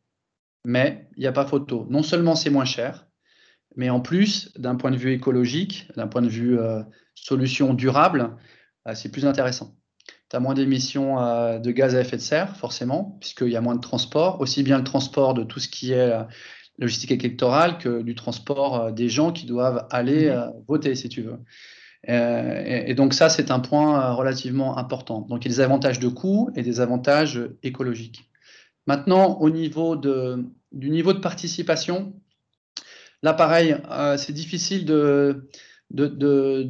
[0.66, 1.88] Mais il n'y a pas photo.
[1.90, 3.08] Non seulement c'est moins cher,
[3.76, 6.82] mais en plus, d'un point de vue écologique, d'un point de vue euh,
[7.16, 8.36] solution durable,
[8.88, 9.76] euh, c'est plus intéressant.
[10.30, 13.62] Tu as moins d'émissions euh, de gaz à effet de serre, forcément, puisqu'il y a
[13.62, 16.12] moins de transport, aussi bien le transport de tout ce qui est
[16.78, 20.64] logistique électorale que du transport des gens qui doivent aller mmh.
[20.68, 21.40] voter, si tu veux.
[22.08, 25.22] Et, donc ça, c'est un point relativement important.
[25.30, 28.30] Donc il y a des avantages de coût et des avantages écologiques.
[28.88, 32.14] Maintenant, au niveau du niveau de participation,
[33.22, 35.50] Là, pareil, euh, c'est difficile de,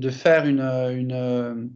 [0.09, 1.69] faire une,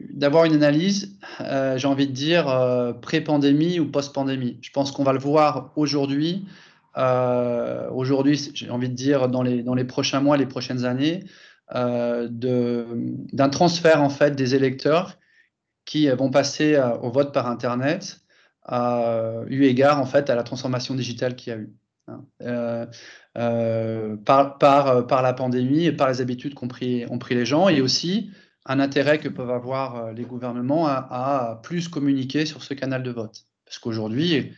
[0.00, 4.58] d'avoir une analyse, euh, j'ai envie de dire, euh, pré-pandémie ou post-pandémie.
[4.60, 6.46] Je pense qu'on va le voir aujourd'hui.
[6.94, 11.24] aujourd'hui, j'ai envie de dire, dans les, dans les prochains mois, les prochaines années,
[11.72, 15.18] d'un transfert en fait des électeurs
[15.84, 18.20] qui vont passer au vote par Internet,
[18.70, 21.72] eu égard en fait à la transformation digitale qu'il y a eu.
[22.08, 22.24] Hein.
[24.24, 27.68] par, par, par, la pandémie et par les habitudes qu'ont pris, ont pris les gens,
[27.68, 28.30] et aussi
[28.66, 33.44] un intérêt que peuvent avoir les gouvernements à, plus communiquer sur ce canal de vote.
[33.64, 34.52] Parce qu'aujourd'hui,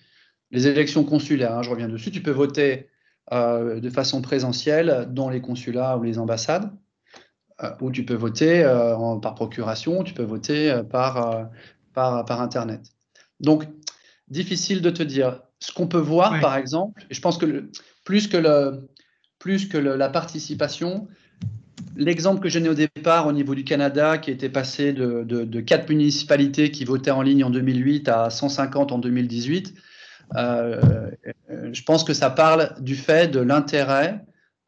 [0.50, 2.88] les élections consulaires, hein, je reviens dessus, tu peux voter
[3.32, 6.70] euh, de façon présentielle dans les consulats ou les ambassades,
[7.62, 11.48] euh, ou tu peux voter euh, par procuration, tu peux voter par,
[11.94, 12.82] par, Internet.
[13.40, 13.64] Donc,
[14.28, 15.42] difficile de te dire.
[15.60, 17.68] Ce qu'on peut voir, par exemple, et je pense que
[18.04, 18.88] plus que, le,
[19.40, 21.08] plus que la participation,
[21.96, 25.60] l'exemple que j'ai donné au départ au niveau du Canada, qui était passé de, de,
[25.60, 29.74] 4 municipalités qui votaient en ligne en 2008 à 150 en 2018,
[30.36, 31.10] euh,
[31.72, 34.20] je pense que ça parle du fait de l'intérêt,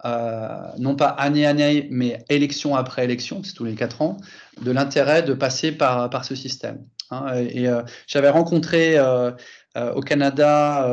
[0.05, 4.17] euh, non pas année année, mais élection après élection, c'est tous les quatre ans,
[4.63, 6.85] de l'intérêt de passer par, par ce système.
[7.11, 7.35] Hein.
[7.37, 10.89] et, euh, j'avais rencontré au Canada,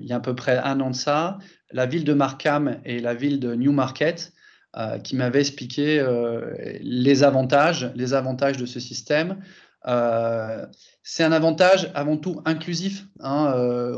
[0.00, 1.38] il y a à peu près un an de ça,
[1.70, 4.32] la ville de Markham et la ville de Newmarket,
[5.04, 6.04] qui m'avaient expliqué
[6.80, 9.38] les avantages, les avantages de ce système.
[9.86, 10.66] Euh,
[11.02, 13.06] c'est un avantage avant tout inclusif.
[13.20, 13.94] Hein, euh,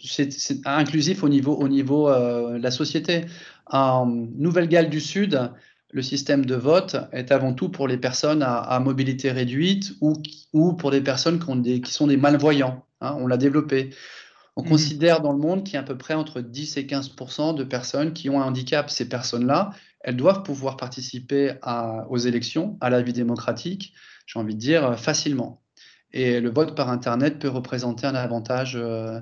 [0.00, 3.24] c'est inclusif au niveau, au niveau euh, de la société.
[3.66, 5.50] En Nouvelle-Galles du Sud,
[5.90, 10.12] le système de vote est avant tout pour les personnes à, mobilité réduite ou,
[10.52, 12.84] ou pour des personnes qui, ont des, qui sont des malvoyants.
[13.00, 13.90] Hein, on l'a développé.
[14.54, 14.68] On mmh.
[14.68, 17.64] considère dans le monde qu'il y a à peu près entre 10 et 15% de
[17.64, 18.88] personnes qui ont un handicap.
[18.88, 19.70] Ces personnes-là,
[20.06, 21.54] elles doivent pouvoir participer
[22.08, 23.92] aux élections, à la vie démocratique,
[24.26, 25.60] j'ai envie de dire, euh, facilement.
[26.12, 29.20] Et le vote par Internet peut représenter un avantage euh,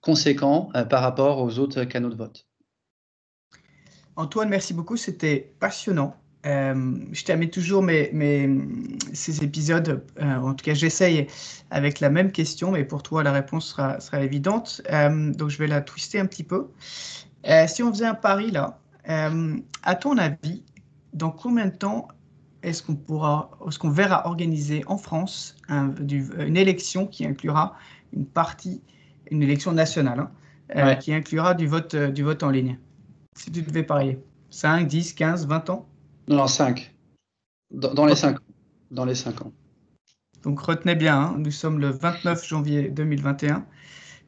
[0.00, 2.44] conséquent euh, par rapport aux autres canaux de vote.
[4.16, 6.16] Antoine, merci beaucoup, c'était passionnant.
[6.44, 8.10] je termine toujours mes,
[9.12, 11.26] ces épisodes, en tout cas j'essaye
[11.70, 14.80] avec la même question, mais pour toi la réponse sera évidente.
[15.36, 16.68] donc je vais la twister un petit peu.
[17.66, 20.62] si on faisait un pari là, à ton avis,
[21.12, 22.08] dans combien de temps
[22.62, 27.76] est-ce qu'on pourra, est-ce qu'on verra organiser en France une élection qui inclura
[28.12, 28.82] une partie,
[29.30, 30.30] une élection nationale, hein,
[30.74, 32.78] euh, qui inclura du vote, euh, du vote en ligne?
[33.36, 34.18] Si tu devais parier,
[34.50, 35.86] 5, 10, 15, 20 ans?
[36.28, 36.92] Non, 5.
[37.70, 38.36] Dans, les 5
[38.90, 39.52] Dans les 5 ans.
[40.42, 43.64] Donc retenez bien, hein, nous sommes le 29 janvier 2021.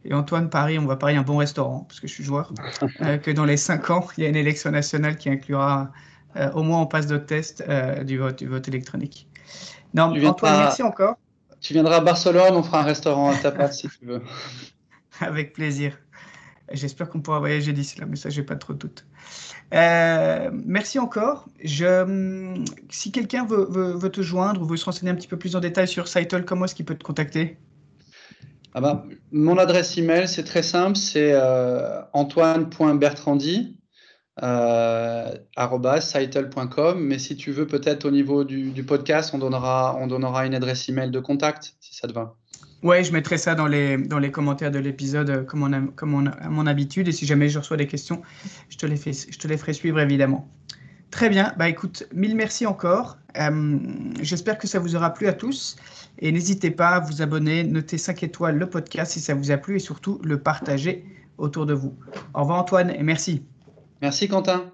[0.05, 2.53] Et Antoine Paris, on va parier un bon restaurant, parce que je suis joueur,
[3.03, 5.91] euh, que dans les 5 ans, il y a une élection nationale qui inclura
[6.37, 9.29] euh, au moins on passe de test euh, du, vote, du vote électronique.
[9.95, 11.17] Non, Antoine, merci encore.
[11.61, 14.23] Tu viendras à Barcelone, on fera un restaurant à tapas si tu veux.
[15.21, 15.99] Avec plaisir.
[16.71, 19.07] J'espère qu'on pourra voyager d'ici là, mais ça, j'ai pas trop de doute.
[19.75, 21.49] Euh, merci encore.
[21.65, 25.57] Je, si quelqu'un veut, veut, te joindre ou veut se renseigner un petit peu plus
[25.57, 27.57] en détail sur Saitel, comment est-ce qu'il peut te contacter?
[28.75, 33.79] Ah bah, Mon adresse email, c'est très simple, c'est euh, antoine.bertrandi
[34.43, 35.35] euh,
[36.97, 40.89] mais si tu veux peut-être au niveau du, podcast, on donnera, on donnera une adresse
[40.89, 42.37] email de contact, si ça te va.
[42.85, 46.15] Oui, je mettrai ça dans les, dans les commentaires de l'épisode euh, comme, on comme
[46.15, 47.09] on à mon habitude.
[47.09, 48.23] Et si jamais je reçois des questions,
[48.69, 50.49] je te les, fais, je te les ferai suivre évidemment.
[51.11, 53.17] Très bien, bah écoute, mille merci encore.
[53.39, 53.79] Euh,
[54.21, 55.77] j'espère que ça vous aura plu à tous.
[56.19, 59.57] Et n'hésitez pas à vous abonner, noter 5 étoiles le podcast si ça vous a
[59.57, 61.05] plu et surtout le partager
[61.39, 61.95] autour de vous.
[62.35, 63.43] Au revoir Antoine et merci.
[64.03, 64.73] Merci Quentin.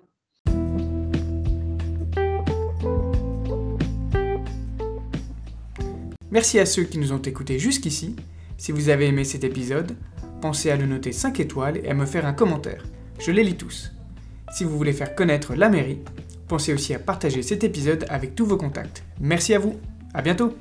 [6.31, 8.17] Merci à ceux qui nous ont écoutés jusqu'ici.
[8.57, 9.97] Si vous avez aimé cet épisode,
[10.41, 12.85] pensez à le noter 5 étoiles et à me faire un commentaire.
[13.21, 13.94] Je les lis tous.
[14.55, 15.99] Si vous voulez faire connaître la mairie,
[16.47, 19.03] pensez aussi à partager cet épisode avec tous vos contacts.
[19.21, 19.81] Merci à vous.
[20.15, 20.55] À bientôt.